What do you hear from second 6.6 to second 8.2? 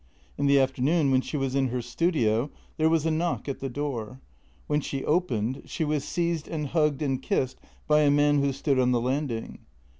hugged and kissed by a